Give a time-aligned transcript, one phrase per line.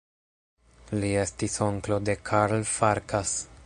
[1.03, 3.41] Li estis onklo de Karl Farkas.